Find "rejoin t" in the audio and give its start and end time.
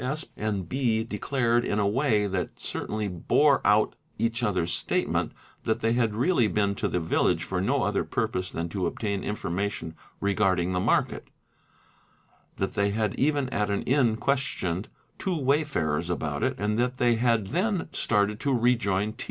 18.57-19.19